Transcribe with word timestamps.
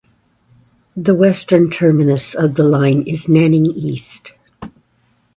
The 0.97 1.13
western 1.13 1.69
terminus 1.69 2.33
of 2.33 2.55
the 2.55 2.63
line 2.63 3.03
is 3.03 3.27
Nanning 3.29 3.67
East. 3.67 4.31